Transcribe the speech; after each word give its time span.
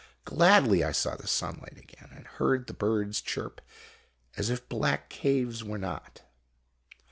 Gladly 0.25 0.83
I 0.83 0.93
saw 0.93 1.15
the 1.15 1.27
sunlight 1.27 1.77
again, 1.77 2.09
and 2.15 2.25
heard 2.25 2.65
the 2.65 2.73
birds 2.73 3.21
chirp 3.21 3.61
as 4.35 4.49
if 4.49 4.67
black 4.67 5.09
caves 5.09 5.63
were 5.63 5.77
not. 5.77 6.23